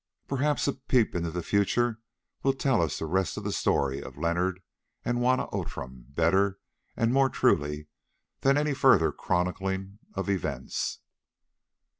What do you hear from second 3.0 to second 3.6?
rest of the